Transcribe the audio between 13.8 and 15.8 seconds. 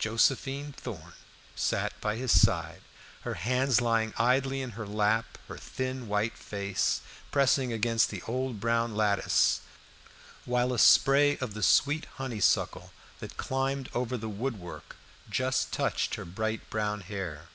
over the wood work just